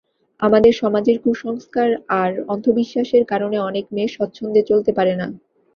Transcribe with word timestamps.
আমাদের 0.39 0.73
সমাজের 0.81 1.17
কুসংস্কার 1.23 1.89
আর 2.21 2.31
অন্ধবিশ্বাসের 2.47 3.23
কারণে 3.31 3.57
অনেক 3.69 3.85
মেয়ে 3.91 4.13
স্বচ্ছন্দে 4.15 4.61
চলতে 4.69 4.91
পারে 4.97 5.13
না। 5.15 5.27